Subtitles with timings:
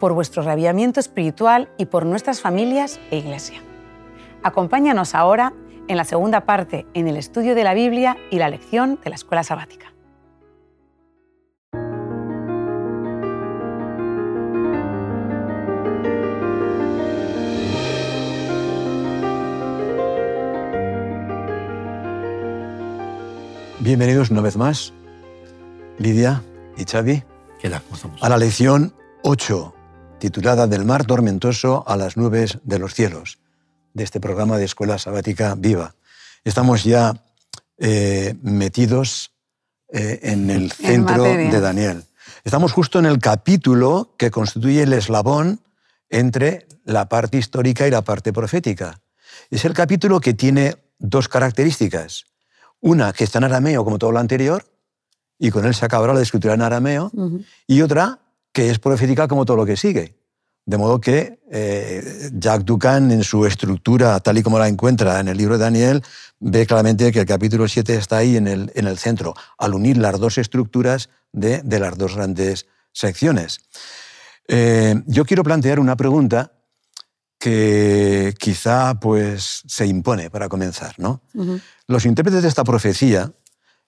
[0.00, 3.62] por vuestro rabiamiento espiritual y por nuestras familias e iglesia.
[4.42, 5.52] Acompáñanos ahora
[5.86, 9.16] en la segunda parte en el estudio de la Biblia y la lección de la
[9.16, 9.92] escuela sabática.
[23.80, 24.92] Bienvenidos una vez más,
[25.98, 26.42] Lidia
[26.76, 27.22] y Xavi,
[27.60, 27.82] ¿Qué tal?
[27.82, 28.22] ¿Cómo estamos?
[28.22, 29.74] a la lección 8
[30.20, 33.38] titulada Del mar tormentoso a las nubes de los cielos,
[33.94, 35.96] de este programa de Escuela Sabática Viva.
[36.44, 37.24] Estamos ya
[37.78, 39.32] eh, metidos
[39.92, 42.04] eh, en el centro de Daniel.
[42.44, 45.60] Estamos justo en el capítulo que constituye el eslabón
[46.08, 49.00] entre la parte histórica y la parte profética.
[49.50, 52.26] Es el capítulo que tiene dos características.
[52.80, 54.64] Una, que está en arameo como todo lo anterior,
[55.38, 57.10] y con él se acabará la escritura en arameo,
[57.66, 58.20] y otra,
[58.60, 60.18] que es profética como todo lo que sigue.
[60.66, 65.28] De modo que eh, Jack Ducan, en su estructura, tal y como la encuentra en
[65.28, 66.02] el libro de Daniel,
[66.40, 69.96] ve claramente que el capítulo 7 está ahí en el, en el centro, al unir
[69.96, 73.60] las dos estructuras de, de las dos grandes secciones.
[74.46, 76.52] Eh, yo quiero plantear una pregunta
[77.38, 80.96] que quizá pues, se impone para comenzar.
[80.98, 81.22] ¿no?
[81.86, 83.32] Los intérpretes de esta profecía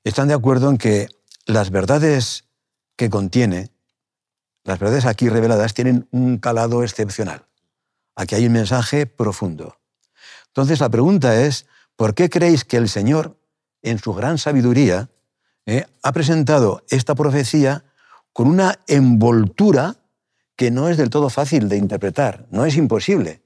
[0.02, 1.08] están de acuerdo en que
[1.44, 2.44] las verdades
[2.96, 3.71] que contiene
[4.64, 7.46] las verdades aquí reveladas tienen un calado excepcional.
[8.14, 9.78] Aquí hay un mensaje profundo.
[10.48, 13.38] Entonces la pregunta es, ¿por qué creéis que el Señor,
[13.82, 15.10] en su gran sabiduría,
[15.66, 17.84] eh, ha presentado esta profecía
[18.32, 19.96] con una envoltura
[20.56, 22.46] que no es del todo fácil de interpretar?
[22.50, 23.42] No es imposible,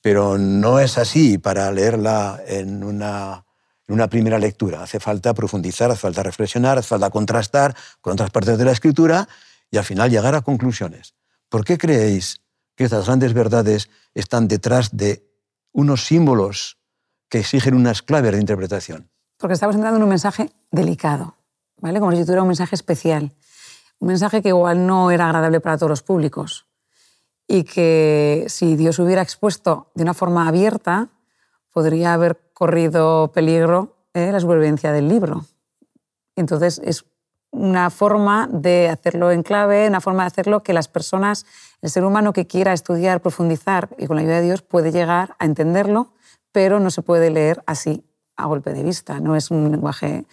[0.00, 3.44] pero no es así para leerla en una,
[3.88, 4.82] en una primera lectura.
[4.82, 9.28] Hace falta profundizar, hace falta reflexionar, hace falta contrastar con otras partes de la Escritura
[9.70, 11.14] y al final llegar a conclusiones.
[11.48, 12.40] ¿Por qué creéis
[12.74, 15.28] que estas grandes verdades están detrás de
[15.72, 16.78] unos símbolos
[17.28, 19.10] que exigen unas claves de interpretación?
[19.36, 21.36] Porque estamos entrando en un mensaje delicado,
[21.78, 22.00] ¿vale?
[22.00, 23.32] Como si tuviera un mensaje especial.
[23.98, 26.66] Un mensaje que igual no era agradable para todos los públicos.
[27.46, 31.10] Y que si Dios hubiera expuesto de una forma abierta,
[31.72, 35.46] podría haber corrido peligro eh, la supervivencia del libro.
[36.36, 37.04] Entonces es
[37.52, 41.46] una forma de hacerlo en clave, una forma de hacerlo que las personas,
[41.82, 45.34] el ser humano que quiera estudiar, profundizar y con la ayuda de Dios puede llegar
[45.38, 46.12] a entenderlo,
[46.52, 48.04] pero no se puede leer así
[48.36, 49.20] a golpe de vista.
[49.20, 50.24] No es un lenguaje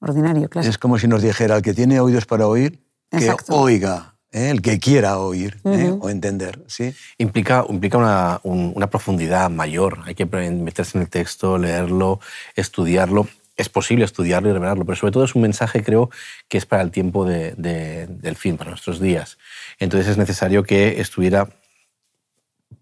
[0.00, 0.70] ordinario, clásico.
[0.70, 3.56] Es como si nos dijera, el que tiene oídos para oír, que Exacto.
[3.56, 4.50] oiga, ¿eh?
[4.50, 5.96] el que quiera oír ¿eh?
[5.98, 6.62] o entender.
[6.68, 6.94] ¿sí?
[7.16, 10.00] Implica, implica una, un- una profundidad mayor.
[10.04, 12.20] Hay que meterse en el texto, leerlo,
[12.54, 13.26] estudiarlo.
[13.58, 16.08] Es posible estudiarlo y revelarlo, pero sobre todo es un mensaje, creo,
[16.48, 19.36] que es para el tiempo de- de- del fin, para nuestros días.
[19.78, 21.48] Entonces es necesario que estuviera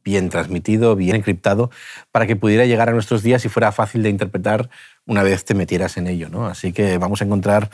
[0.04, 1.70] bien transmitido, bien encriptado,
[2.12, 4.70] para que pudiera llegar a nuestros días y fuera fácil de interpretar
[5.04, 6.28] una vez te metieras en ello.
[6.28, 6.47] ¿no?
[6.47, 7.70] Así que vamos a encontrar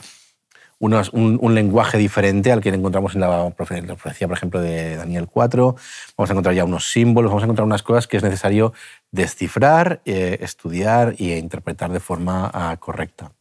[0.83, 5.27] unos- un, un lenguaje diferente al que encontramos en la, profecía, por ejemplo, de Daniel
[5.27, 5.75] 4.
[6.17, 8.73] Vamos a encontrar ya unos símbolos, vamos a encontrar unas cosas que es necesario
[9.11, 13.31] descifrar, eh, estudiar e interpretar de forma ah, correcta.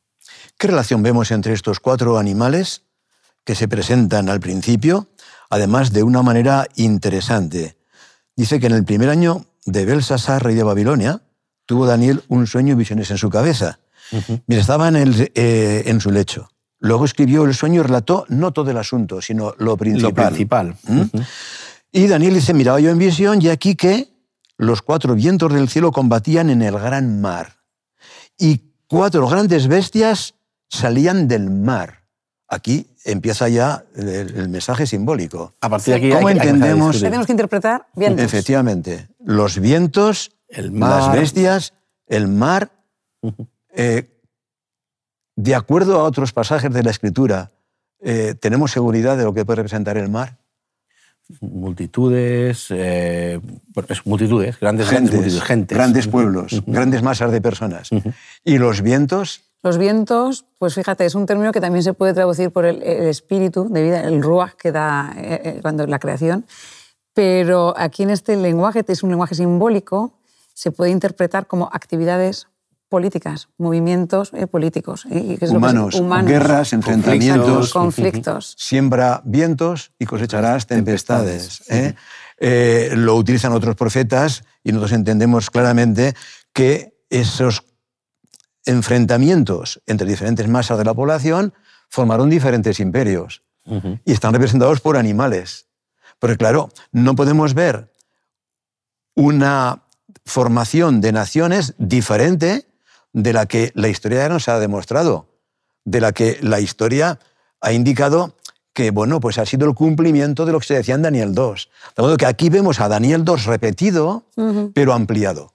[0.58, 2.82] ¿Qué relación vemos entre estos cuatro animales
[3.44, 5.08] que se presentan al principio,
[5.50, 7.76] además de una manera interesante?
[8.37, 11.22] Dice que en el primer año de Belsasar, rey de Babilonia,
[11.66, 13.81] tuvo Daniel un sueño y visiones en su cabeza.
[14.46, 16.49] Mira, estaba en, el- eh, en su lecho.
[16.82, 20.25] Luego escribió el sueño y relató no todo el asunto, sino lo principal.
[20.25, 20.76] Lo principal.
[20.88, 21.02] ¿Mm?
[21.93, 24.08] Y Daniel dice, miraba yo en visión y aquí que
[24.56, 27.56] los cuatro vientos del cielo combatían en el gran mar.
[28.37, 30.34] Y cuatro grandes bestias
[30.69, 32.02] salían del mar.
[32.49, 35.55] Aquí empieza ya el, el mensaje simbólico.
[35.61, 37.00] A partir de aquí ¿Cómo hay hay entendemos-.
[37.00, 38.25] Tenemos que interpretar vientos.
[38.25, 41.19] Efectivamente, los vientos, El las mar.
[41.19, 41.75] bestias,
[42.06, 42.73] el mar,
[43.75, 44.08] eh,
[45.42, 47.50] de acuerdo a otros pasajes de la Escritura,
[48.00, 50.38] eh, ¿tenemos seguridad de lo que puede representar el mar?
[51.40, 53.40] multitudes, eh,
[54.04, 55.78] multitudes, grandes, grandes Gentes, multitudes, gentes.
[55.78, 57.88] grandes pueblos, grandes masas de personas.
[58.44, 62.50] Y los vientos, Los vientos, pues fíjate, es un término que también se puede traducir
[62.50, 66.44] por el, el espíritu de vida, el ruach que da eh, cuando la creación.
[67.14, 70.12] Pero aquí en este lenguaje, que es un lenguaje simbólico,
[70.52, 72.48] se puede interpretar como actividades
[72.92, 75.06] políticas, movimientos eh, políticos.
[75.10, 78.54] eh, que es humanos, lo que humanos, guerras, enfrentamientos, conflictos.
[78.58, 81.62] Siembra vientos y cosecharás tempestades.
[81.70, 81.94] ¿eh?
[82.36, 86.14] Eh, lo utilizan otros profetas y nosotros entendemos claramente
[86.52, 87.64] que esos
[88.66, 91.54] enfrentamientos entre diferentes masas de la población
[91.88, 93.42] formaron diferentes imperios
[94.04, 95.64] y están representados por animales.
[96.18, 97.90] Porque claro, no podemos ver
[99.14, 99.84] una
[100.26, 102.66] formación de naciones diferente
[103.12, 105.26] de la que la historia ya nos ha demostrado,
[105.85, 107.19] de la que la historia
[107.61, 108.35] ha indicado
[108.75, 111.69] que bueno, pues ha sido el cumplimiento de lo que se decía en Daniel 2.
[111.97, 114.25] De modo que aquí vemos a Daniel 2 repetido,
[114.75, 115.53] pero ampliado.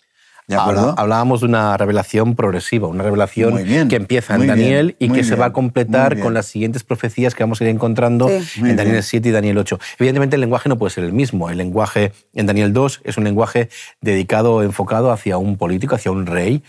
[0.48, 0.96] ¿De acuerdo?
[0.98, 3.58] Hablábamos de una revelación progresiva, una revelación
[3.90, 7.44] que empieza en Daniel y que se va a completar con las siguientes profecías que
[7.44, 9.78] vamos a ir encontrando en Daniel 7 y Daniel 8.
[10.00, 11.50] Evidentemente el lenguaje no puede ser el mismo.
[11.50, 13.68] El lenguaje en Daniel 2 es un lenguaje
[14.00, 16.64] dedicado, enfocado hacia un político, hacia un rey,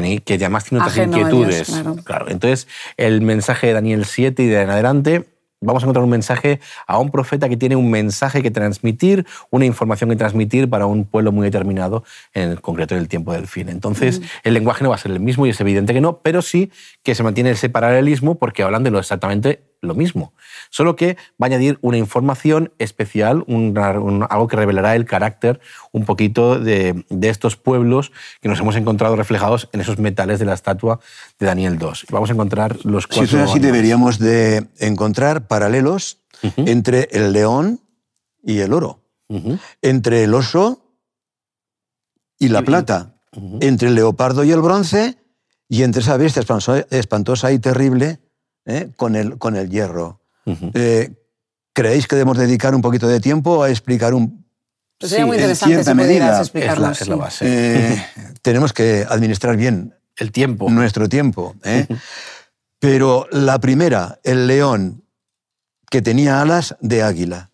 [0.00, 1.82] que, que además tiene otras inquietudes.
[2.04, 2.26] claro.
[2.30, 2.66] Entonces,
[2.96, 5.26] el mensaje de Daniel 7 y de en adelante
[5.60, 9.64] vamos a encontrar un mensaje a un profeta que tiene un mensaje que transmitir, una
[9.64, 12.04] información que transmitir para un pueblo muy determinado,
[12.34, 13.68] en concreto en el tiempo del fin.
[13.68, 16.42] Entonces, el lenguaje no va a ser el mismo y es evidente que no, pero
[16.42, 16.72] sí
[17.02, 20.32] que se mantiene ese paralelismo porque hablan de lo exactamente lo mismo.
[20.70, 23.44] Solo que va a añadir una información especial,
[24.30, 29.68] algo que revelará el carácter un poquito de, estos pueblos que nos hemos encontrado reflejados
[29.72, 31.00] en esos metales de la estatua
[31.38, 31.88] de Daniel II.
[32.10, 33.26] Vamos a encontrar los cuatro.
[33.26, 36.18] Si es así, deberíamos de encontrar paralelos
[36.56, 37.80] entre el león
[38.42, 39.00] y el oro,
[39.82, 40.84] entre el oso
[42.38, 43.16] y la plata,
[43.60, 45.18] entre el leopardo y el bronce,
[45.68, 46.44] y entre esa bestia
[46.90, 48.20] espantosa y terrible
[48.66, 48.90] ¿eh?
[48.96, 50.20] con, el, con el hierro.
[50.46, 51.12] Eh,
[51.72, 54.44] ¿Creéis que debemos dedicar un poquito de tiempo a explicar un...
[54.98, 56.40] Pues sería muy interesante en cierta medida.
[56.40, 57.44] Es la, es la base.
[57.46, 58.06] Eh,
[58.42, 60.70] tenemos que administrar bien el tiempo.
[60.70, 61.54] Nuestro tiempo.
[62.78, 65.04] Pero la primera, el león,
[65.88, 67.50] que tenía alas de águila.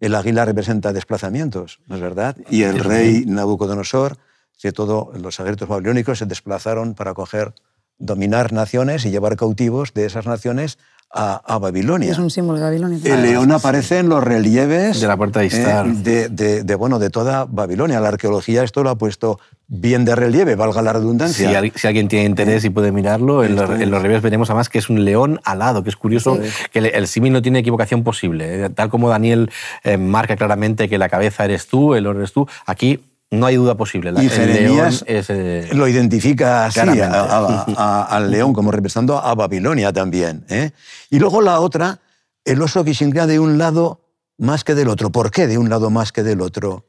[0.00, 2.34] El águila representa desplazamientos, ¿no es verdad?
[2.48, 4.16] Y el rey Nabucodonosor,
[4.58, 7.52] que todos los ejércitos babilónicos se desplazaron para coger
[8.00, 10.78] dominar naciones y llevar cautivos de esas naciones
[11.12, 12.12] a, Babilonia.
[12.12, 12.98] Es un símbolo de Babilonia.
[13.02, 15.86] El león aparece en los relieves de la puerta de Istar.
[16.06, 17.98] Eh, de, bueno, de toda Babilonia.
[17.98, 21.48] La arqueología esto lo ha puesto bien de relieve, valga la redundancia.
[21.74, 25.04] Si, alguien tiene interés y puede mirarlo, en los, relieves veremos además que es un
[25.04, 26.38] león alado, que es curioso
[26.72, 28.64] que el, símil no tiene equivocación posible.
[28.64, 28.70] ¿eh?
[28.70, 29.50] Tal como Daniel
[29.82, 33.00] eh, marca claramente que la cabeza eres tú, el oro eres tú, aquí
[33.30, 34.12] no hay duda posible.
[34.20, 36.80] y Jeremías eh, lo identifica así
[37.76, 40.44] al león como representando a Babilonia también.
[40.48, 40.72] ¿eh?
[41.10, 42.00] Y luego la otra,
[42.44, 44.00] el oso que se inclina de un lado
[44.36, 45.10] más que del otro.
[45.10, 46.86] ¿Por qué de un lado más que del otro?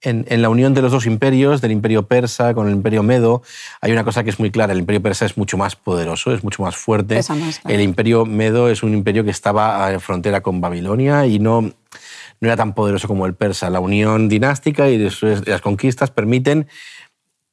[0.00, 3.42] En, la unión de los dos imperios, del imperio persa con el imperio medo,
[3.80, 4.72] hay una cosa que es muy clara.
[4.72, 7.20] El imperio persa es mucho más poderoso, es mucho más fuerte.
[7.66, 11.72] El imperio medo es un imperio que estaba en frontera con Babilonia y no
[12.40, 13.70] no era tan poderoso como el persa.
[13.70, 16.68] La unión dinástica y las conquistas permiten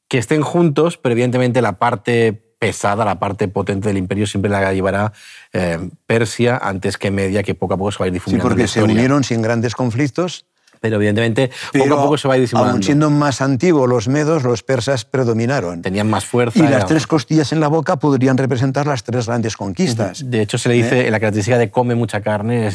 [0.07, 4.73] que estén juntos, pero evidentemente la parte pesada, la parte potente del imperio siempre la
[4.73, 5.13] llevará
[5.53, 8.47] eh, Persia antes que Media, que poco a poco se va a ir difuminando.
[8.47, 10.45] Sí, porque se unieron sin grandes conflictos
[10.85, 12.75] pero evidentemente poco a poco se va a ir disimulando.
[12.75, 15.81] Aun siendo más antiguos los medos, los persas predominaron.
[15.81, 16.59] Tenían más fuerza.
[16.59, 20.29] Y las tres costillas en la boca podrían representar las tres grandes conquistas.
[20.29, 21.05] De hecho, se le dice, ¿Eh?
[21.07, 22.67] en la característica de come mucha carne,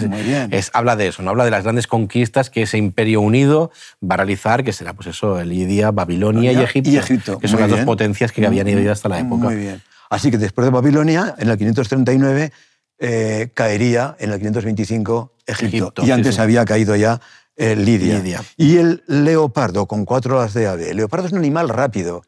[0.50, 1.30] es, habla de eso, ¿no?
[1.30, 3.70] habla de las grandes conquistas que ese imperio unido
[4.02, 7.80] va a realizar, que será pues eso, Lidia, Babilonia y Egipto, que son las dos
[7.80, 9.44] potencias que habían ido hasta la época.
[9.44, 9.80] Muy bien.
[10.08, 12.50] Así que después de Babilonia, en el 539,
[12.98, 16.04] eh, caería en el 525 Egipto.
[16.04, 17.20] y antes había caído ya
[17.60, 18.42] eh, Lidia.
[18.56, 20.90] Y el leopardo con cuatro alas de ave.
[20.90, 22.22] El leopardo es un animal rápido,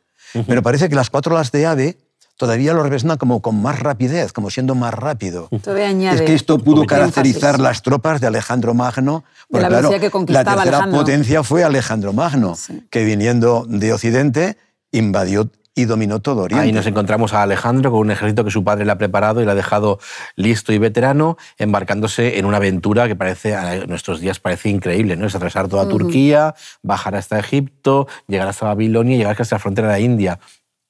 [0.46, 1.96] pero parece que las cuatro alas de ave
[2.36, 5.48] todavía lo representan como con más rapidez, como siendo más rápido.
[5.50, 9.24] es que esto pudo caracterizar las tropas de Alejandro Magno.
[9.48, 9.90] Porque, la, claro,
[10.26, 12.56] que la tercera potencia fue Alejandro Magno,
[12.90, 14.58] que viniendo de Occidente
[14.90, 16.64] invadió y dominó todo Oriente.
[16.64, 19.44] Ahí nos encontramos a Alejandro con un ejército que su padre le ha preparado y
[19.44, 19.98] le ha dejado
[20.36, 25.26] listo y veterano, embarcándose en una aventura que parece a nuestros días parece increíble, ¿no?
[25.26, 29.88] Es atravesar toda Turquía, bajar hasta Egipto, llegar hasta Babilonia y llegar hasta la frontera
[29.88, 30.40] de la India.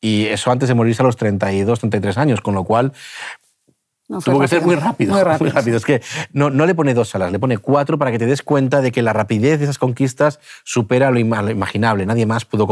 [0.01, 2.93] Y eso antes de morirse a los 32, 33 años, con lo cual
[4.25, 5.77] Tuvo que ser muy rápido, muy rápido.
[5.77, 8.43] Es que no, no, le pone dos alas, le pone cuatro para que te des
[8.43, 12.05] cuenta de que la rapidez de esas conquistas supera lo imaginable.
[12.05, 12.67] Nadie más pudo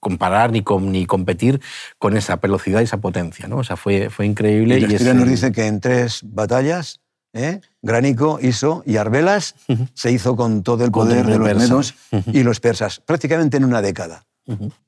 [0.00, 1.60] comparar ni, ni competir
[1.98, 3.46] con esa velocidad y esa potencia.
[3.46, 3.58] ¿no?
[3.58, 4.78] O sea, fue, fue increíble.
[4.78, 7.00] Y la historia nos dice que en tres batallas,
[7.32, 7.60] ¿eh?
[7.82, 9.54] Gránico, Iso y Arbelas,
[9.94, 11.94] se hizo con todo el poder de los medos
[12.32, 14.26] y los persas, prácticamente en una década.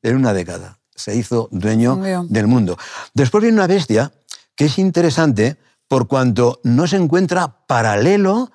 [0.03, 1.97] En una década se hizo dueño
[2.29, 2.77] del mundo.
[3.15, 4.13] Después viene una bestia
[4.57, 5.57] que es interesante
[5.89, 8.51] por cuanto no se encuentra paralelo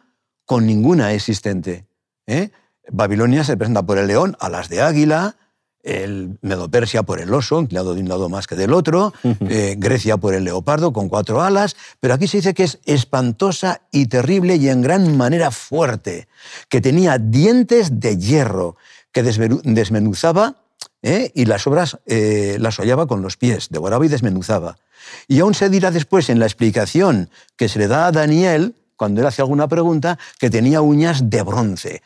[0.46, 1.88] con ninguna existente.
[2.26, 2.52] ¿eh?
[2.90, 5.36] Babilonia se presenta por el león, alas de águila,
[5.88, 10.17] el Medo-Persia por el oso, inclinado de un lado más que del otro, eh, Grecia
[10.17, 14.58] por el leopardo con cuatro alas, pero aquí se dice que es espantosa y terrible
[14.58, 16.27] y en gran manera fuerte,
[16.70, 18.75] que tenía dientes de hierro,
[19.13, 20.58] que desmenu- desmenuzaba
[21.01, 21.32] ¿eh?
[21.34, 24.77] y las obras eh, las hollaba con los pies, devoraba y desmenuzaba.
[25.29, 29.22] Y aún se dirá después en la explicación que se le da a Daniel, cuando
[29.22, 32.01] él hace alguna pregunta, que tenía uñas de bronce.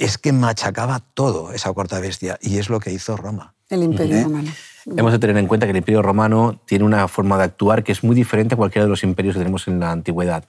[0.00, 3.54] Es que machacaba todo esa cuarta bestia, y es lo que hizo Roma.
[3.68, 4.22] El Imperio ¿Eh?
[4.24, 4.50] Romano.
[4.96, 7.92] Hemos de tener en cuenta que el Imperio Romano tiene una forma de actuar que
[7.92, 10.46] es muy diferente a cualquiera de los imperios que tenemos en la antigüedad.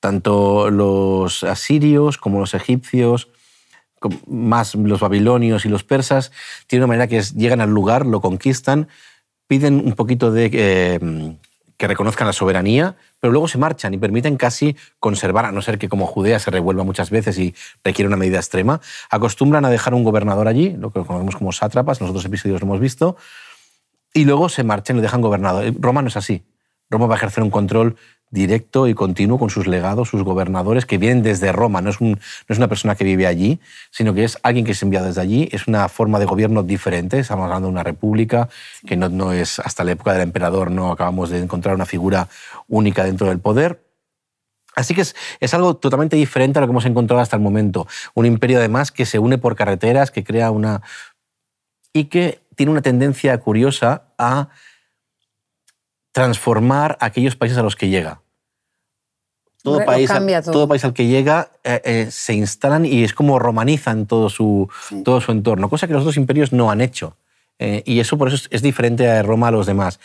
[0.00, 3.28] Tanto los asirios como los egipcios,
[4.26, 6.32] más los babilonios y los persas,
[6.66, 8.88] tienen una manera que es, llegan al lugar, lo conquistan,
[9.46, 11.36] piden un poquito de eh,
[11.78, 15.78] que reconozcan la soberanía, pero luego se marchan y permiten casi conservar, a no ser
[15.78, 17.54] que como Judea se revuelva muchas veces y
[17.84, 18.80] requiere una medida extrema,
[19.10, 22.60] acostumbran a dejar un gobernador allí, lo que conocemos como sátrapas, en los otros episodios
[22.60, 23.16] lo hemos visto,
[24.12, 25.64] y luego se marchan y lo dejan gobernador.
[25.64, 26.42] Eh, Roma no es así.
[26.90, 27.96] Roma va a ejercer un control
[28.30, 31.80] directo y continuo con sus legados, sus gobernadores, que vienen desde Roma.
[31.80, 35.20] No es, una persona que vive allí, sino que es alguien que es enviado desde
[35.20, 35.48] allí.
[35.52, 37.18] Es una forma de gobierno diferente.
[37.18, 38.48] Estamos hablando de una república
[38.86, 42.28] que no, es hasta la época del emperador, no acabamos de encontrar una figura
[42.68, 43.84] única dentro del poder.
[44.76, 47.88] Así que es algo totalmente diferente a lo que hemos encontrado hasta el momento.
[48.14, 50.82] Un imperio además que se une por carreteras, que crea una...
[51.92, 54.48] y que tiene una tendencia curiosa a
[56.18, 58.22] transformar aquellos países a los que llega.
[59.62, 60.52] Todo país, todo.
[60.52, 64.68] todo país al que llega eh, eh, se instalan y es como romanizan todo su,
[64.88, 65.02] Sí.
[65.04, 67.16] todo su entorno, cosa que los otros imperios no han hecho.
[67.60, 70.00] Eh, y eso por eso es, es diferente a Roma a los demás.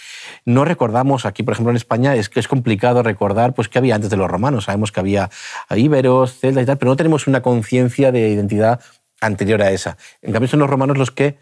[0.45, 3.95] No recordamos, aquí por ejemplo en España, es que es complicado recordar pues, qué había
[3.95, 4.65] antes de los romanos.
[4.65, 5.29] Sabemos que había
[5.75, 8.81] íberos, celtas y tal, pero no tenemos una conciencia de identidad
[9.21, 9.97] anterior a esa.
[10.21, 11.37] En cambio son los romanos los que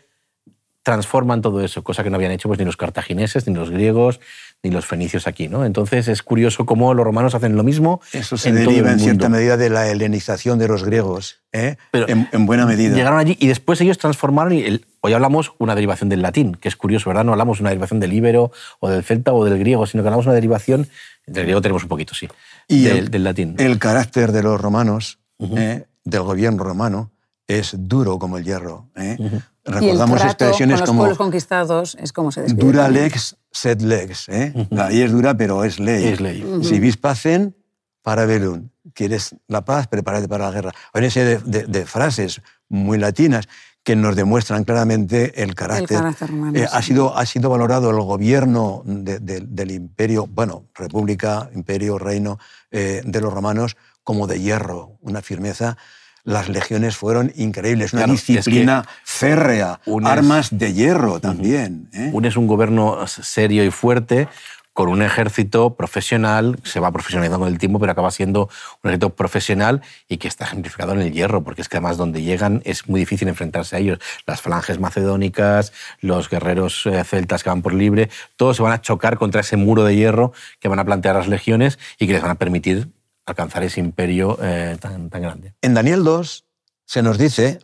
[0.83, 4.19] transforman todo eso, cosa que no habían hecho pues, ni los cartagineses, ni los griegos,
[4.63, 5.47] ni los fenicios aquí.
[5.47, 5.63] ¿no?
[5.65, 8.01] Entonces es curioso cómo los romanos hacen lo mismo.
[8.13, 11.41] Eso se en todo deriva el en cierta medida de la helenización de los griegos,
[11.51, 11.77] ¿eh?
[11.91, 12.95] Pero en, en buena medida.
[12.95, 16.67] Llegaron allí y después ellos transformaron, y el- hoy hablamos una derivación del latín, que
[16.67, 17.25] es curioso, ¿verdad?
[17.25, 20.25] No hablamos una derivación del íbero o del celta o del griego, sino que hablamos
[20.25, 20.87] una derivación,
[21.27, 22.27] del griego tenemos un poquito, sí,
[22.67, 23.55] Y del, el- del latín.
[23.59, 25.85] El carácter de los romanos, ¿eh?
[26.03, 27.11] del gobierno romano,
[27.47, 28.89] es duro como el hierro.
[28.95, 29.17] ¿eh?
[29.63, 32.63] Recordamos trato expresiones con los como pueblos conquistados es como se describe.
[32.65, 34.27] dura lex, sed lex.
[34.29, 34.53] ¿eh?
[34.71, 36.05] La ley es dura, pero es ley.
[36.07, 36.43] Es ley.
[36.63, 37.55] Si vis pacen,
[38.01, 38.69] para velum.
[38.95, 39.87] ¿Quieres la paz?
[39.87, 40.71] Prepárate para la guerra.
[40.93, 43.47] Hay una serie de, de- de frases muy latinas
[43.83, 45.97] que nos demuestran claramente el carácter.
[45.99, 46.69] carácter romano, Eh, sí.
[46.71, 52.39] ha, sido, ha sido valorado el gobierno de- de- del imperio, bueno, república, imperio, reino
[52.71, 55.77] eh, de los romanos, como de hierro, una firmeza.
[56.23, 61.89] Las legiones fueron increíbles, una Claro, es que disciplina férrea, unes- armas de hierro también.
[61.93, 62.09] ¿eh?
[62.13, 64.27] Unes un gobierno serio y fuerte
[64.73, 68.43] con un ejército profesional, se va profesionalizando con el tiempo, pero acaba siendo
[68.81, 72.21] un ejército profesional y que está ejemplificado en el hierro, porque es que además donde
[72.21, 73.99] llegan es muy difícil enfrentarse a ellos.
[74.25, 78.79] Las falanges macedónicas, los guerreros eh, celtas que van por libre, todos se van a
[78.81, 82.21] chocar contra ese muro de hierro que van a plantear las legiones y que les
[82.21, 82.87] van a permitir
[83.25, 85.53] alcanzar ese imperio eh, tan, tan grande.
[85.61, 86.45] En Daniel 2
[86.85, 87.59] se nos dice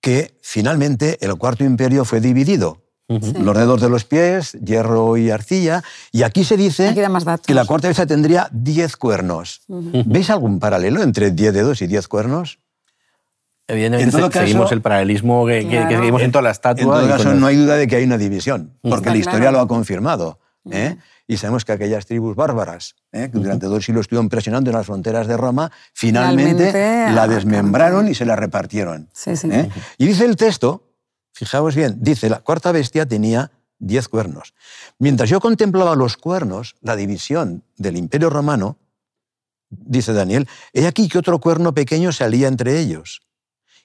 [0.00, 2.82] que finalmente el cuarto imperio fue dividido.
[3.06, 5.82] Los dedos de los pies, hierro y arcilla.
[6.10, 7.00] Y aquí se dice Aquí
[7.46, 9.60] que la cuarta bestia tendría 10 cuernos.
[9.68, 12.60] ¿Veis algún paralelo entre 10 dedos y 10 cuernos?
[13.66, 15.98] Evidentemente En todo se- caso- seguimos el paralelismo que, que- que Claro.
[15.98, 16.84] seguimos en toda la En estatua.
[16.96, 19.10] todo y con caso, los- no hay duda de que hay una división, porque Está
[19.10, 19.56] la historia claro.
[19.58, 20.38] lo ha confirmado.
[20.70, 20.96] ¿Eh?
[21.26, 23.30] Y sabemos que aquellas tribus bárbaras, ¿eh?
[23.32, 27.28] que durante dos siglos estuvieron presionando en las fronteras de Roma, finalmente, Finalmente, la ah,
[27.28, 29.08] desmembraron y se la repartieron.
[29.12, 29.48] Sí, sí.
[29.50, 29.70] ¿eh?
[29.98, 30.90] Y dice el texto,
[31.32, 34.54] fijaos bien, dice, la cuarta bestia tenía diez cuernos.
[34.98, 38.78] Mientras yo contemplaba los cuernos, la división del imperio romano,
[39.70, 43.22] dice Daniel, he aquí que otro cuerno pequeño salía entre ellos.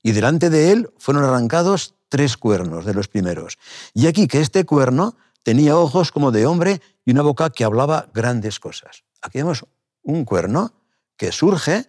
[0.01, 3.57] Y delante de él fueron arrancados tres cuernos de los primeros.
[3.93, 5.15] Y aquí que este cuerno
[5.49, 9.03] tenía ojos como de hombre y una boca que hablaba grandes cosas.
[9.19, 9.65] Aquí vemos
[10.03, 10.73] un cuerno
[11.17, 11.87] que surge,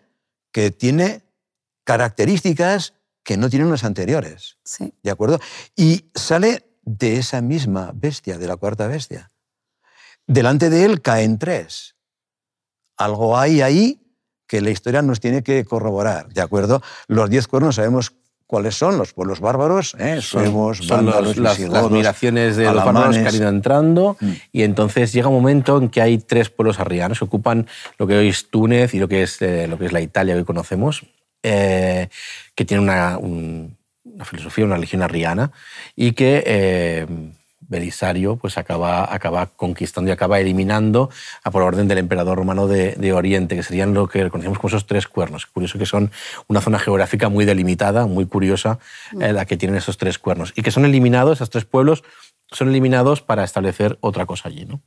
[0.51, 1.25] que tiene
[1.85, 4.57] características que no tienen los anteriores.
[4.65, 4.95] sí.
[5.03, 5.41] ¿De acuerdo?
[5.77, 9.31] Y sale de esa misma bestia, de la cuarta bestia.
[10.27, 11.97] Delante de él caen tres.
[12.97, 16.81] Algo hay ahí que la historia nos tiene que corroborar, ¿de acuerdo?
[17.09, 18.15] Los diez cuernos sabemos
[18.51, 19.95] ¿Cuáles son los pueblos bárbaros?
[20.01, 20.21] ¿Eh?
[20.21, 23.23] Suevos, son vándalos, los- las, las migraciones de los bárbaros alamanes.
[23.23, 24.33] que han ido entrando Mm.
[24.51, 28.17] y entonces llega un momento en que hay tres pueblos arrianos que ocupan lo que
[28.17, 30.45] hoy es Túnez y lo que es, eh, lo que es la Italia que hoy
[30.45, 31.07] conocemos,
[31.45, 32.09] eh,
[32.57, 35.53] que tienen una, un- una filosofía, una religión arriana
[35.95, 37.07] y que eh,
[37.71, 41.09] Belisario pues acaba, acaba conquistando y acaba eliminando
[41.43, 44.69] a por orden del emperador romano de, de Oriente, que serían lo que conocemos como
[44.69, 45.47] esos tres cuernos.
[45.47, 46.11] Curioso que son
[46.49, 48.79] una zona geográfica muy delimitada, muy curiosa,
[49.21, 50.53] eh, la que tienen esos tres cuernos.
[50.57, 52.03] Y que son eliminados, esos tres pueblos,
[52.51, 54.67] son eliminados para establecer otra cosa allí.
[54.67, 54.83] ¿no?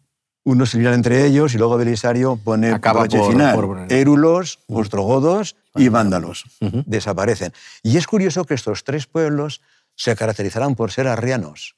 [0.46, 3.56] Unos se lían entre ellos y luego Belisario pone Acaba por- final.
[3.56, 6.44] por- Érulos, ostrogodos y vándalos.
[6.86, 7.54] Desaparecen.
[7.82, 9.62] Y es curioso que estos tres pueblos
[9.96, 11.78] se caracterizarán por ser arrianos.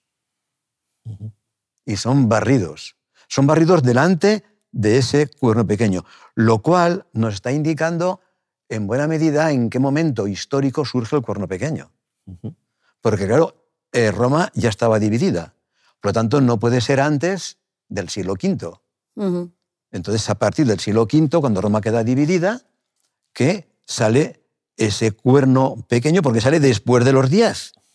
[1.85, 2.95] Y son barridos.
[3.27, 6.03] Son barridos delante de ese cuerno pequeño,
[6.35, 8.19] lo cual nos está indicando
[8.69, 11.91] en buena medida en qué momento histórico surge el cuerno pequeño.
[13.01, 15.55] Porque claro, eh, Roma ya estaba dividida.
[16.01, 17.57] Por lo tanto, no puede ser antes
[17.87, 18.79] del siglo V.
[19.91, 22.61] Entonces, a partir del siglo V, cuando Roma queda dividida,
[23.33, 24.43] que sale
[24.75, 27.29] ese cuerno pequeño, porque sale después de los.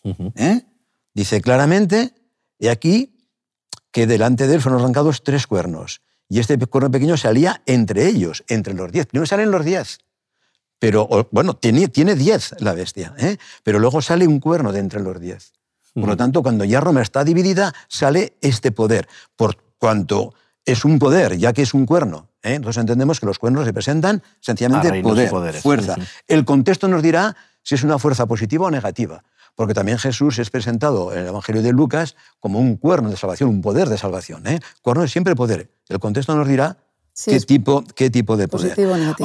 [0.03, 0.33] Ujú.
[0.35, 0.65] ¿eh?
[1.13, 2.15] Dice claramente,
[2.61, 3.17] y aquí,
[3.91, 6.01] que delante de él fueron arrancados tres cuernos.
[6.29, 9.07] Y este cuerno pequeño salía entre ellos, entre los diez.
[9.07, 9.97] Primero salen los diez.
[10.77, 13.37] Pero, bueno, tiene, tiene diez la bestia, ¿eh?
[13.63, 15.53] pero luego sale un cuerno de entre los diez.
[15.95, 19.09] Por lo tanto, cuando ya Roma está dividida, sale este poder.
[19.35, 22.29] Por cuanto es un poder, ya que es un cuerno.
[22.43, 22.53] ¿eh?
[22.53, 25.63] Entonces entendemos que los cuernos representan sencillamente poder, poderes.
[25.63, 25.93] fuerza.
[25.93, 26.03] Ujú.
[26.27, 29.23] El contexto nos dirá si es una fuerza positiva o negativa.
[29.55, 33.49] Porque también Jesús es presentado en el Evangelio de Lucas como un cuerno de salvación,
[33.49, 34.47] un poder de salvación.
[34.47, 34.59] ¿eh?
[34.81, 35.69] Cuerno es siempre poder.
[35.89, 36.77] El contexto nos dirá
[37.13, 38.73] Sí, qué, tipo, qué tipo de poder.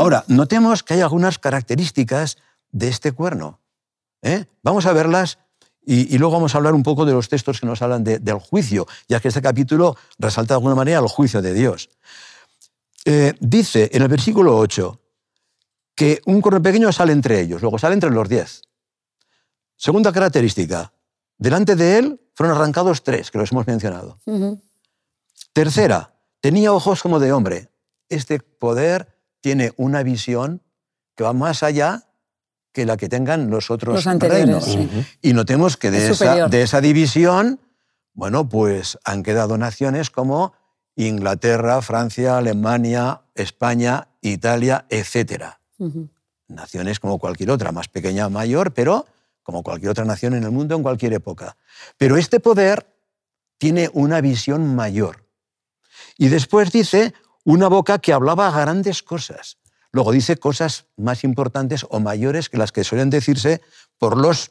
[0.00, 2.36] Ahora, notemos que hay algunas características
[2.72, 3.60] de este cuerno.
[4.22, 4.46] ¿eh?
[4.64, 5.38] Vamos a verlas
[5.84, 8.18] y, y luego vamos a hablar un poco de los textos que nos hablan de-
[8.18, 11.88] del juicio, ya que este capítulo resalta de alguna manera el juicio de Dios.
[13.04, 15.00] Eh, dice en el versículo 8
[15.94, 18.62] que un cuerno pequeño sale entre ellos, luego sale entre los diez.
[19.76, 20.92] Segunda característica,
[21.38, 24.18] delante de él fueron arrancados tres, que los hemos mencionado.
[25.52, 27.68] Tercera, tenía ojos como de hombre.
[28.08, 29.08] Este poder
[29.40, 30.62] tiene una visión
[31.14, 32.04] que va más allá
[32.72, 34.64] que la que tengan los otros Los anteriores, reinos.
[34.64, 35.06] sí.
[35.22, 36.50] Y notemos que de Es esa, superior.
[36.50, 37.58] de esa división,
[38.12, 40.52] bueno, pues han quedado naciones como
[40.94, 45.60] Inglaterra, Francia, Alemania, España, Italia, etcétera.
[45.78, 46.08] Ujú.
[46.48, 49.06] Naciones como cualquier otra, más pequeña o mayor, pero
[49.46, 51.56] como cualquier otra nación en el mundo en cualquier época.
[51.96, 52.92] Pero este poder
[53.59, 55.24] tiene una visión mayor.
[56.18, 59.59] Y después dice una boca que hablaba grandes cosas.
[59.92, 63.62] Luego dice cosas más importantes o mayores que las que suelen decirse
[63.98, 64.50] por los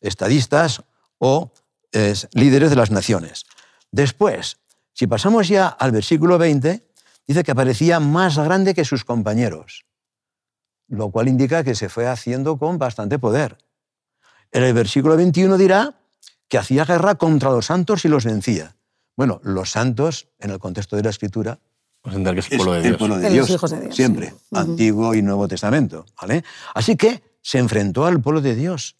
[0.00, 0.84] estadistas
[1.18, 1.50] o
[1.90, 3.44] eh, líderes de las naciones.
[3.90, 4.58] Después,
[4.92, 6.86] si pasamos ya al versículo 20,
[7.26, 9.84] dice que parecía más grande que sus compañeros,
[10.86, 13.58] lo cual indica que se fue haciendo con bastante poder.
[14.52, 15.94] En el versículo 21 dirá
[16.48, 18.76] que hacía guerra contra los santos y los vencía.
[19.16, 21.58] Bueno, los santos, en el contexto de la Escritura,
[22.04, 22.98] entender que es el pueblo de el Dios.
[22.98, 24.36] pueblo de De los Dios, hijos de Dios, siempre, sí.
[24.52, 26.06] Antiguo y Nuevo Testamento.
[26.20, 26.44] ¿vale?
[26.74, 28.96] Así que se enfrentó al pueblo de Dios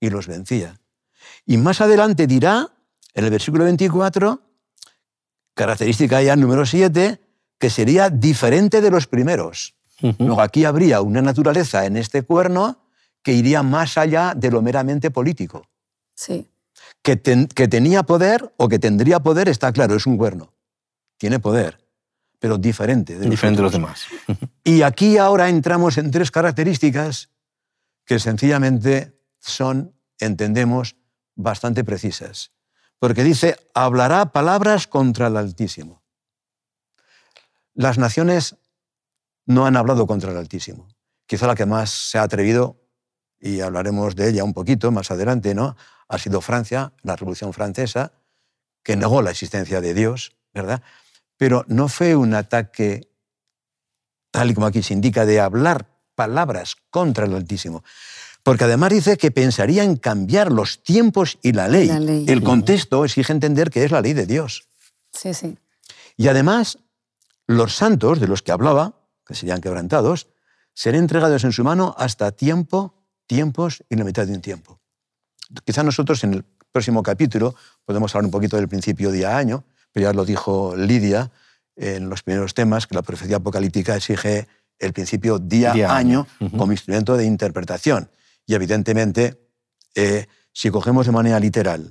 [0.00, 0.80] y los vencía.
[1.46, 2.68] Y más adelante dirá,
[3.14, 4.40] en el versículo 24,
[5.54, 7.20] característica ya número 7,
[7.58, 9.74] que sería diferente de los primeros.
[10.02, 10.24] Ujú.
[10.24, 12.78] Luego aquí habría una naturaleza en este cuerno
[13.22, 15.66] que iría más allá de lo meramente político.
[16.14, 16.50] Sí.
[17.02, 20.52] Que, ten- que tenía poder o que tendría poder, está claro, es un cuerno.
[21.18, 21.86] Tiene poder,
[22.38, 23.14] pero diferente.
[23.14, 24.04] De los Diferente de los demás.
[24.64, 27.30] Y aquí ahora entramos en tres características
[28.04, 30.96] que sencillamente son, entendemos,
[31.34, 32.52] bastante precisas.
[32.98, 36.02] Porque dice, hablará palabras contra el Altísimo.
[37.74, 38.56] Las naciones
[39.46, 40.88] no han hablado contra el Altísimo.
[41.26, 42.79] Quizá la que más se ha atrevido,
[43.40, 45.76] y hablaremos de ella un poquito más adelante, ¿no?
[46.08, 48.12] ha sido Francia, la Revolución Francesa,
[48.82, 50.82] que negó la existencia de Dios, ¿verdad?
[51.36, 53.10] Pero no fue un ataque
[54.30, 57.82] tal y como aquí se indica, de hablar palabras contra el Altísimo.
[58.42, 61.88] Porque además dice que pensaría en cambiar los tiempos y la ley.
[61.88, 62.24] La ley.
[62.28, 64.68] El contexto exige entender que es la ley de Dios.
[65.12, 65.58] Sí, sí.
[66.16, 66.78] Y además,
[67.46, 68.94] los santos de los que hablaba,
[69.26, 70.28] que serían quebrantados,
[70.74, 72.94] serán entregados en su mano hasta tiempo,
[73.34, 74.80] tiempos y la mitad de un tiempo.
[75.64, 79.62] Quizá nosotros en el próximo capítulo podemos hablar un poquito del principio día-año,
[79.92, 81.30] pero ya lo dijo Lidia
[81.76, 86.26] en los primeros temas, que la profecía apocalíptica exige el principio día-año.
[86.40, 86.56] Ujú.
[86.58, 88.10] como instrumento de interpretación.
[88.46, 89.22] Y evidentemente
[89.96, 91.82] Eh, si cogemos de manera literal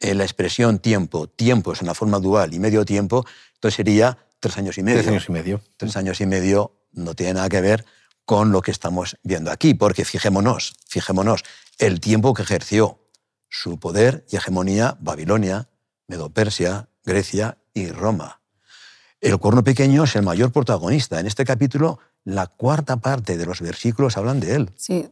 [0.00, 3.24] eh, la expresión tiempo, tiempo es una forma dual y medio tiempo,
[3.54, 4.98] entonces sería tres años y medio.
[4.98, 5.60] Tres años y medio.
[5.76, 6.58] Tres años y medio
[6.92, 7.84] no tiene nada que ver
[8.24, 11.42] con lo que estamos viendo aquí, porque fijémonos, fijémonos,
[11.78, 13.00] el tiempo que ejerció
[13.48, 15.68] su poder y hegemonía Babilonia,
[16.08, 18.40] Medo-Persia, Grecia y Roma.
[19.20, 21.18] El cuerno pequeño es el mayor protagonista.
[21.18, 24.70] En este capítulo, la cuarta parte de los versículos hablan de él.
[24.76, 25.08] Sí.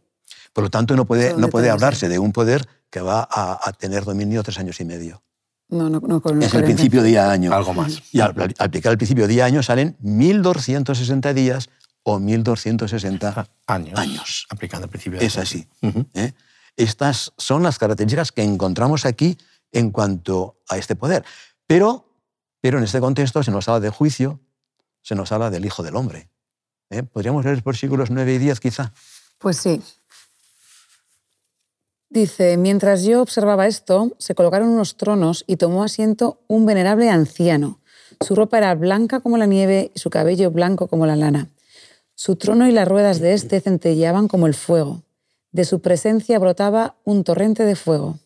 [0.53, 4.05] Por lo tanto, no puede, no puede hablarse de un poder que va a, tener
[4.05, 5.23] dominio tres años y medio.
[5.71, 7.55] No, no, no, con es el principio día-año.
[7.55, 8.03] Algo más.
[8.13, 11.71] Y al, aplicar el principio día-año salen 1.260 días
[12.03, 13.99] o 1.260 años.
[13.99, 14.47] años.
[14.51, 15.21] Aplicando el principio.
[15.21, 15.67] Es así.
[16.15, 16.33] ¿eh?
[16.77, 19.37] Estas son las características que encontramos aquí
[19.73, 21.25] en cuanto a este poder.
[21.67, 22.07] Pero,
[22.61, 24.41] pero en este contexto se nos habla de juicio,
[25.03, 26.29] se nos habla del Hijo del Hombre.
[26.91, 27.03] ¿eh?
[27.03, 28.93] ¿Podríamos leer por siglos 9 y 10 quizá?
[29.39, 29.83] Pues sí.
[32.09, 37.81] Dice, mientras yo observaba esto, se colocaron unos tronos y tomó asiento un venerable anciano.
[38.21, 41.49] Su ropa era blanca como la nieve y su cabello blanco como la lana.
[42.15, 45.03] Su trono y las ruedas de éste centelleaban como el fuego.
[45.51, 48.19] De su presencia brotaba un torrente de fuego.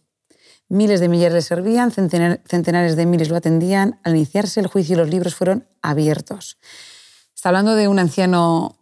[0.69, 4.01] Miles de millares le servían, centenares de miles lo atendían.
[4.03, 6.59] Al iniciarse el juicio, los libros fueron abiertos.
[7.35, 8.77] Está hablando de un anciano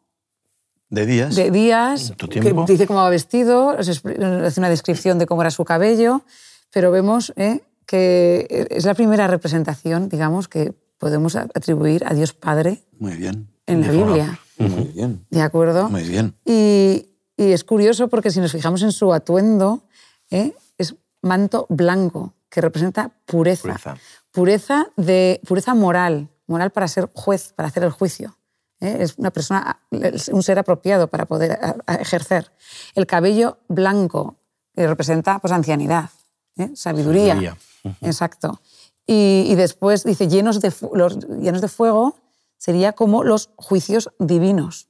[0.88, 1.34] de días.
[1.34, 6.24] De días, que dice cómo va vestido, hace una descripción de cómo era su cabello,
[6.72, 12.84] pero vemos eh, que es la primera representación, digamos, que podemos atribuir a Dios Padre
[12.98, 13.53] Muy bien.
[13.66, 14.40] En la Biblia.
[14.58, 15.26] Muy bien.
[15.30, 15.88] ¿De acuerdo?
[15.88, 16.34] Muy bien.
[16.44, 19.82] Y, es curioso porque si nos fijamos en su atuendo,
[20.30, 23.62] eh, es manto blanco, que representa pureza.
[23.62, 23.96] Pureza.
[24.30, 28.36] Pureza, de, pureza moral, moral para ser juez, para hacer el juicio.
[28.80, 28.98] ¿eh?
[29.00, 31.58] es una persona, un ser apropiado para poder
[32.00, 32.52] ejercer.
[32.94, 34.36] El cabello blanco,
[34.74, 36.10] que representa pues, ancianidad,
[36.56, 36.70] ¿eh?
[36.74, 37.56] sabiduría.
[38.00, 38.60] Exacto.
[39.06, 42.16] Y, después dice, llenos de, los llenos de fuego
[42.58, 44.88] sería como los juicios divinos,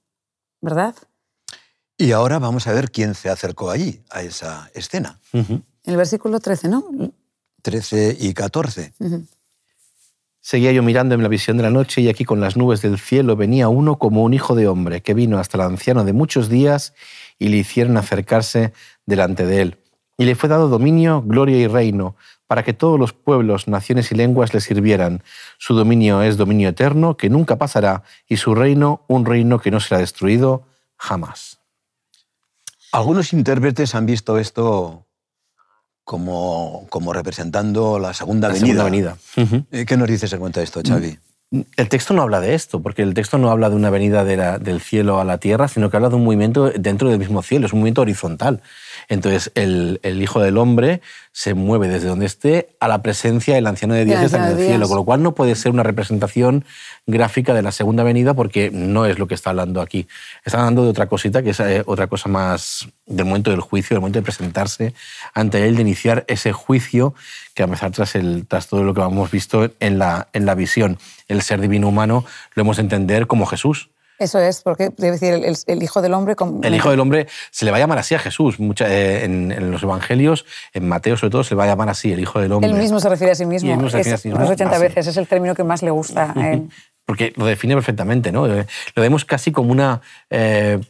[0.60, 0.94] ¿verdad?
[1.96, 5.20] Y ahora vamos a ver quién se acercó allí, a esa escena.
[5.32, 6.84] El versículo 13, ¿no?
[7.62, 8.92] 13 y 14.
[10.40, 12.98] Seguía yo mirando en la visión de la noche y aquí con las nubes del
[12.98, 16.48] cielo venía uno como un hijo de hombre que vino hasta el anciano de muchos
[16.48, 16.92] días
[17.38, 18.74] y le hicieron acercarse
[19.06, 19.78] delante de él.
[20.18, 24.14] Y le fue dado dominio, gloria y reino para que todos los pueblos, naciones y
[24.14, 25.22] lenguas le sirvieran.
[25.58, 29.80] Su dominio es dominio eterno que nunca pasará y su reino un reino que no
[29.80, 30.62] será destruido
[30.96, 31.58] jamás.
[32.92, 35.04] Algunos intérpretes han visto esto
[36.04, 38.84] como, como representando la segunda la venida.
[38.84, 39.16] venida.
[39.72, 41.18] Eh, ¿Qué nos dices en cuanto a esto, Xavi?
[41.50, 44.24] Mm, el texto no habla de esto, porque el texto no habla de una venida
[44.24, 47.66] del cielo a la tierra, sino que habla de un movimiento dentro del mismo cielo,
[47.66, 48.62] es un movimiento horizontal.
[49.08, 51.00] Entonces, el, Hijo del Hombre
[51.32, 54.58] se mueve desde donde esté a la presencia del anciano de Dios que está en
[54.58, 56.64] el cielo, con lo cual no puede ser una representación
[57.06, 60.06] gráfica de la segunda venida porque no es lo que está hablando aquí.
[60.44, 63.94] Está hablando de otra cosita, que es eh, otra cosa más del momento del juicio,
[63.94, 64.94] del momento de presentarse
[65.34, 67.14] ante él, de iniciar ese juicio
[67.54, 70.54] que a empezar tras, el, tras todo lo que hemos visto en la, en la
[70.54, 70.98] visión.
[71.28, 75.34] El ser divino humano lo hemos de entender como Jesús, eso es, porque debe decir
[75.66, 76.36] el, Hijo del Hombre.
[76.62, 78.56] El Hijo del Hombre se le va a llamar así a Jesús.
[78.80, 82.20] Eh, en, los Evangelios, en Mateo sobre todo, se le va a llamar así, el
[82.20, 82.70] Hijo del Hombre.
[82.70, 83.70] Él mismo se refiere a sí mismo.
[83.70, 84.46] mismo se refiere a sí mismo.
[84.46, 86.68] 80 veces, es el término que más le gusta él.
[87.06, 88.46] Porque lo define perfectamente, ¿no?
[88.46, 90.00] Eh, lo vemos casi como una
[90.30, 90.80] eh,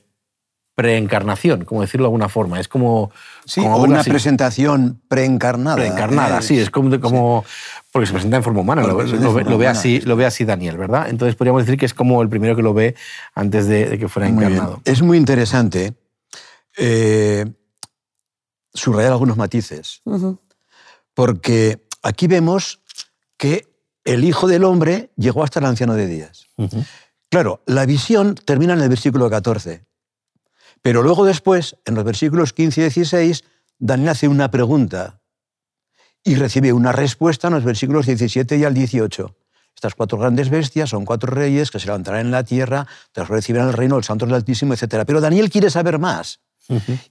[0.74, 2.58] preencarnación, como decirlo de alguna forma.
[2.58, 3.10] Es como.
[3.44, 5.76] Sí, una presentación preencarnada.
[5.76, 7.44] Preencarnada, sí, es como, como
[7.92, 11.08] porque se presenta en forma humana, lo, ve, así, lo ve así Daniel, ¿verdad?
[11.08, 12.96] Entonces podríamos decir que es como el primero que lo ve
[13.34, 14.80] antes de, que fuera encarnado.
[14.84, 15.94] Es muy interesante
[16.76, 17.44] eh,
[18.72, 20.02] subrayar algunos matices,
[21.14, 22.80] porque aquí vemos
[23.36, 23.68] que
[24.04, 26.48] el Hijo del Hombre llegó hasta el anciano de días.
[27.30, 29.84] Claro, la visión termina en el versículo 14,
[30.84, 33.44] pero luego después, en los versículos 15 y 16,
[33.78, 35.22] Daniel hace una pregunta
[36.22, 39.34] y recibe una respuesta en los versículos 17 y al 18.
[39.74, 43.68] Estas cuatro grandes bestias son cuatro reyes que se levantarán en la tierra, tras recibirán
[43.68, 45.04] el reino del Santo del Altísimo, etc.
[45.06, 46.40] Pero Daniel quiere saber más.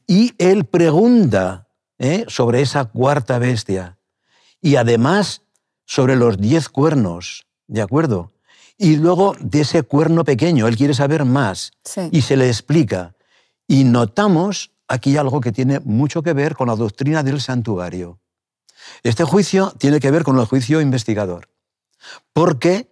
[0.05, 2.25] Y él pregunta ¿eh?
[2.27, 3.97] sobre esa cuarta bestia.
[4.61, 5.41] Y además
[5.87, 8.33] sobre los diez cuernos, ¿de acuerdo?
[8.77, 11.71] Y luego de ese cuerno pequeño, él quiere saber más.
[12.11, 13.12] Y se le explica.
[13.67, 18.19] Y notamos aquí algo que tiene mucho que ver con la doctrina del santuario.
[19.03, 21.49] Este juicio tiene que ver con el juicio investigador,
[22.33, 22.89] porque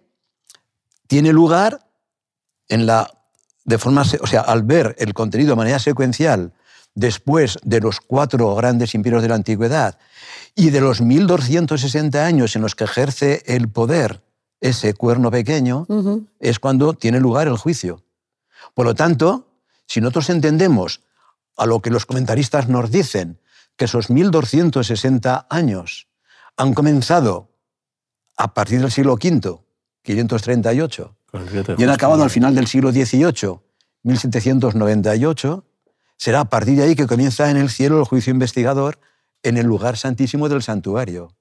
[1.06, 1.86] tiene lugar
[2.68, 3.12] en la,
[3.64, 6.52] de forma, o sea, al ver el contenido de manera secuencial
[6.94, 9.98] después de los cuatro grandes imperios de la antigüedad
[10.54, 14.22] y de los 1260 años en los que ejerce el poder
[14.60, 15.86] ese cuerno pequeño,
[16.38, 18.04] es cuando tiene lugar el juicio.
[18.74, 19.51] Por lo tanto,
[19.86, 21.02] si nosotros entendemos
[21.56, 23.40] a lo que los comentaristas nos dicen,
[23.76, 26.08] que esos 1260 años
[26.56, 27.50] han comenzado
[28.36, 29.60] a partir del siglo V,
[30.02, 31.16] 538,
[31.78, 33.60] y han acabado al final del siglo XVIII,
[34.02, 35.64] 1798,
[36.16, 38.98] será a partir de ahí que comienza en el cielo el juicio investigador
[39.42, 41.34] en el lugar santísimo del santuario.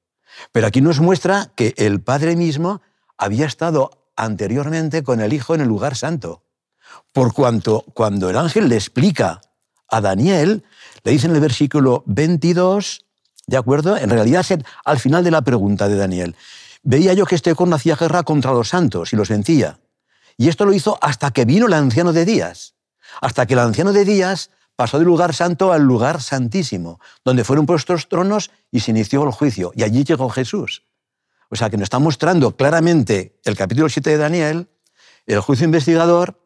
[0.52, 2.82] Pero aquí nos muestra que el Padre mismo
[3.18, 6.44] había estado anteriormente con el Hijo en el lugar santo.
[7.14, 9.42] Por cuanto cuando el ángel le explica
[9.90, 10.64] a Daniel,
[11.04, 13.06] le dice en el versículo 22,
[13.48, 13.98] ¿de acuerdo?
[13.98, 16.36] En realidad es al final de la pregunta de Daniel.
[16.84, 19.80] Veía yo que este corno hacía guerra contra los santos y los vencía.
[20.38, 22.76] Y esto lo hizo hasta que vino el anciano de Días.
[23.20, 27.66] Hasta que el anciano de Días pasó del lugar santo al lugar santísimo, donde fueron
[27.66, 29.72] puestos tronos y se inició el juicio.
[29.76, 30.84] Y allí llegó Jesús.
[31.50, 34.70] O sea que nos está mostrando claramente el capítulo 7 de Daniel,
[35.28, 36.41] el juicio investigador,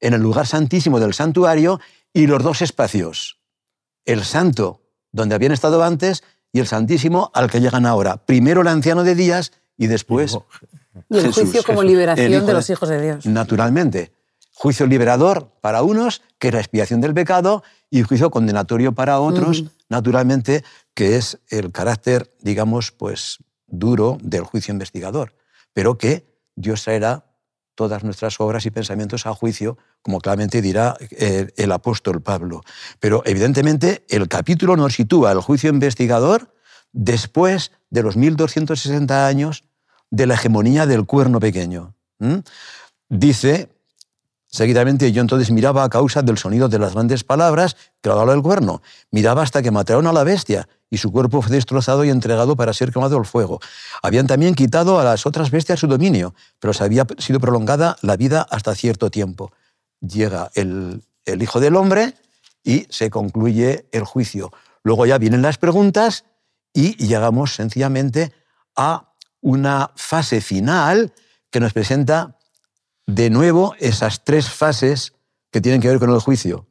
[0.00, 1.80] en el lugar santísimo del santuario
[2.12, 3.40] y los dos espacios.
[4.04, 4.82] El santo,
[5.12, 8.16] donde habían estado antes, y el santísimo, al que llegan ahora.
[8.18, 10.38] Primero el anciano de días y después...
[11.10, 13.26] Y el juicio como liberación de los hijos de Dios.
[13.26, 14.12] Naturalmente.
[14.54, 19.64] Juicio liberador para unos, que es la expiación del pecado, y juicio condenatorio para otros,
[19.88, 25.34] naturalmente, que es el carácter, digamos, pues duro del juicio investigador,
[25.72, 27.26] pero que Dios traerá
[27.76, 32.62] todas nuestras obras y pensamientos a juicio, como claramente dirá eh, el, apóstol Pablo.
[32.98, 36.52] Pero evidentemente el capítulo nos sitúa el juicio investigador
[36.92, 39.62] después de los 1260 años
[40.10, 41.94] de la hegemonía del cuerno pequeño.
[43.08, 43.68] Dice,
[44.56, 48.42] seguidamente, yo entonces miraba a causa del sonido de las grandes palabras que hablaba el
[48.42, 48.82] cuerno.
[49.10, 52.72] Miraba hasta que mataron a la bestia y su cuerpo fue destrozado y entregado para
[52.72, 53.60] ser quemado al fuego.
[54.02, 58.16] Habían también quitado a las otras bestias su dominio, pero se había sido prolongada la
[58.16, 59.52] vida hasta cierto tiempo.
[60.00, 62.14] Llega el, el Hijo del Hombre
[62.64, 64.52] y se concluye el juicio.
[64.82, 66.24] Luego ya vienen las preguntas
[66.72, 68.32] y llegamos sencillamente
[68.76, 71.12] a una fase final
[71.50, 72.36] que nos presenta
[73.06, 75.14] de nuevo esas tres fases
[75.50, 76.66] que tienen que ver con el juicio.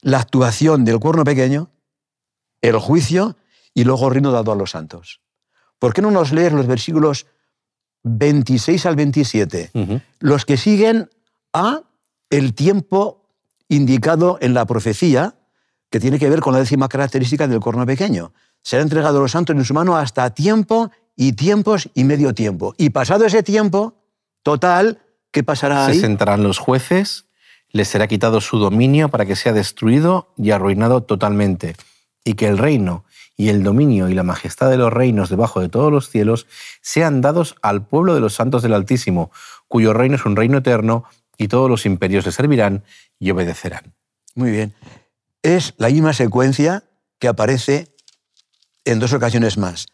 [0.00, 1.70] La actuación del cuerno pequeño,
[2.60, 3.36] el juicio
[3.74, 5.20] y luego el reino dado a los santos.
[5.78, 7.26] ¿Por qué no nos lees los versículos
[8.02, 9.70] 26 al 27?
[10.18, 11.10] Los que siguen
[11.52, 11.82] a
[12.30, 13.28] el tiempo
[13.68, 15.36] indicado en la profecía,
[15.90, 19.32] que tiene que ver con la décima característica del cuerno pequeño será entregado a los
[19.32, 22.74] santos en su mano hasta tiempo y tiempos y medio tiempo.
[22.78, 23.94] Y pasado ese tiempo,
[24.42, 25.94] total, ¿qué pasará ahí?
[25.94, 27.26] Se sentarán los jueces,
[27.70, 31.74] les será quitado su dominio para que sea destruido y arruinado totalmente,
[32.24, 33.04] y que el reino
[33.36, 36.46] y el dominio y la majestad de los reinos debajo de todos los cielos
[36.80, 39.32] sean dados al pueblo de los santos del Altísimo,
[39.66, 41.04] cuyo reino es un reino eterno,
[41.38, 42.84] y todos los imperios le servirán
[43.18, 43.94] y obedecerán.
[44.34, 44.74] Muy bien.
[45.42, 46.84] Es la misma secuencia
[47.18, 47.88] que aparece
[48.84, 49.86] en dos ocasiones más.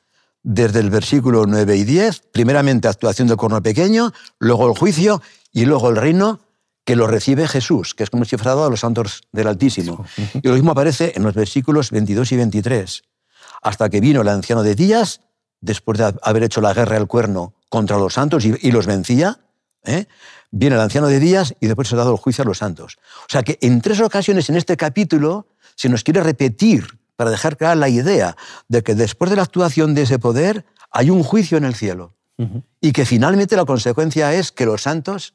[0.43, 5.21] Desde el versículo 9 y 10, primeramente actuación del corno pequeño, luego el juicio
[5.53, 6.41] y luego el reino
[6.89, 10.07] que lo recibe Jesús, que es como dado a los santos del Altísimo.
[10.33, 13.03] Y lo mismo aparece en los versículos 22 y 23.
[13.61, 15.21] Hasta que vino el anciano de Días,
[15.61, 19.39] después de haber hecho la guerra del cuerno contra los santos y, los vencía,
[19.85, 20.07] ¿eh?
[20.51, 22.97] viene el anciano de Días y después se ha dado el juicio a los santos.
[23.21, 27.57] O sea que en tres ocasiones en este capítulo se nos quiere repetir para dejar
[27.57, 28.37] clara la idea
[28.69, 32.15] de que después de la actuación de ese poder hay un juicio en el cielo
[32.81, 35.35] y que finalmente la consecuencia es que los santos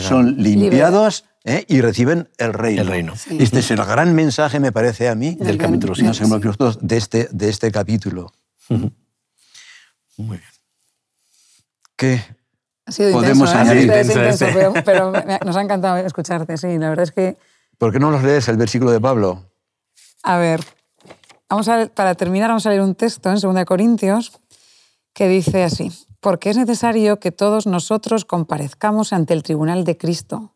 [0.00, 1.64] son limpiados ¿eh?
[1.68, 2.82] y reciben el reino.
[2.82, 3.14] El reino.
[3.38, 6.24] Este es el gran mensaje, me parece a mí, del capítulo 7.
[6.80, 8.32] de este, de este capítulo.
[8.68, 10.42] Muy bien.
[11.94, 12.20] ¿Qué
[12.84, 13.90] ha sido podemos intenso, añadir?
[13.92, 14.02] ¿eh?
[14.02, 15.12] intenso, pero, pero,
[15.46, 17.36] nos ha encantado escucharte, sí, la verdad es que...
[17.78, 19.44] ¿Por qué no nos lees el versículo de Pablo?
[20.24, 20.60] A ver,
[21.50, 24.40] Vamos a, para terminar, vamos a leer un texto en 2 Corintios
[25.12, 30.54] que dice así, porque es necesario que todos nosotros comparezcamos ante el tribunal de Cristo,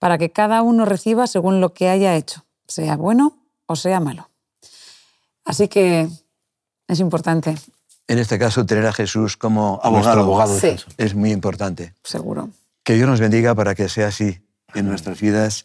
[0.00, 4.28] para que cada uno reciba según lo que haya hecho, sea bueno o sea malo.
[5.44, 6.08] Así que
[6.88, 7.56] es importante.
[8.08, 10.58] En este caso, tener a Jesús como abogado, abogado
[10.98, 11.94] es muy importante.
[12.02, 12.50] Seguro.
[12.82, 14.40] Que Dios nos bendiga para que sea así
[14.74, 15.64] en nuestras vidas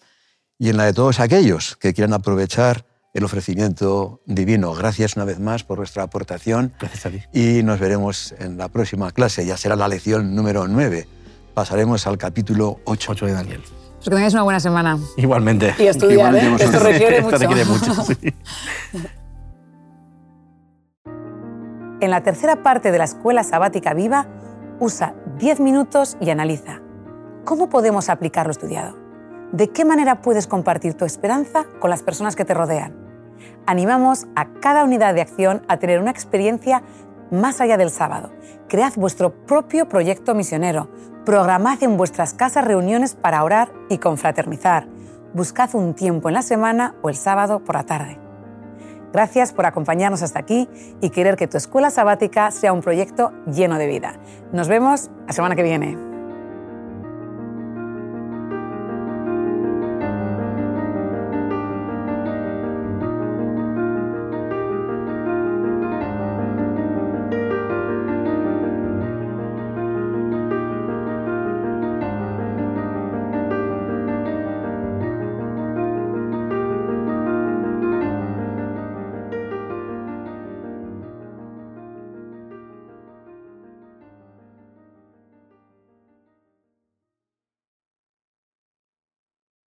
[0.60, 4.74] y en la de todos aquellos que quieran aprovechar el ofrecimiento divino.
[4.74, 6.74] Gracias una vez más por vuestra aportación.
[6.80, 7.24] Gracias a ti.
[7.34, 9.46] Y nos veremos en la próxima clase.
[9.46, 11.08] Ya será la lección número 9.
[11.54, 13.12] Pasaremos al capítulo 8.
[13.12, 13.62] 8 de Daniel.
[13.62, 14.98] Pues que tengáis una buena semana.
[15.18, 15.76] Igualmente.
[15.78, 16.56] Y estudiar, ¿eh?
[16.60, 17.36] Esto requiere mucho.
[17.36, 18.18] Esto requiere mucho sí.
[22.02, 24.26] En la tercera parte de la Escuela Sabática Viva,
[24.80, 26.80] usa 10 minutos y analiza.
[27.44, 29.09] ¿Cómo podemos aplicar lo estudiado?
[29.52, 32.94] ¿De qué manera puedes compartir tu esperanza con las personas que te rodean?
[33.66, 36.84] Animamos a cada unidad de acción a tener una experiencia
[37.32, 38.32] más allá del sábado.
[38.68, 40.90] Cread vuestro propio proyecto misionero.
[41.26, 44.88] Programad en vuestras casas reuniones para orar y confraternizar.
[45.34, 48.20] Buscad un tiempo en la semana o el sábado por la tarde.
[49.12, 50.70] Gracias por acompañarnos hasta aquí
[51.02, 54.14] y querer que tu escuela sabática sea un proyecto lleno de vida.
[54.54, 56.09] Nos vemos la semana que viene.